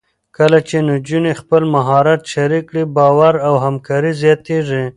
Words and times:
کله 0.37 0.59
چې 0.67 0.77
نجونې 0.89 1.33
خپل 1.41 1.61
مهارت 1.75 2.21
شریک 2.33 2.63
کړي، 2.69 2.83
باور 2.95 3.33
او 3.47 3.53
همکاري 3.65 4.11
زیاتېږي. 4.21 4.83